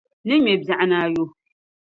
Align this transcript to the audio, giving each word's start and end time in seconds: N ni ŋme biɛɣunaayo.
N 0.25 0.27
ni 0.27 0.35
ŋme 0.39 0.51
biɛɣunaayo. 0.65 1.25